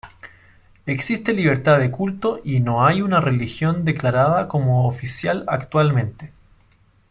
Existe 0.87 1.31
libertad 1.31 1.77
de 1.77 1.91
culto 1.91 2.41
y 2.43 2.59
no 2.59 2.87
hay 2.87 3.03
una 3.03 3.21
religión 3.21 3.85
declarada 3.85 4.47
como 4.47 4.87
oficial 4.87 5.43
actualmente. 5.47 6.33